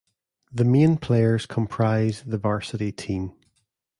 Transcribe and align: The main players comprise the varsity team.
The 0.51 0.63
main 0.65 0.97
players 0.97 1.45
comprise 1.45 2.23
the 2.25 2.39
varsity 2.39 2.91
team. 2.91 3.33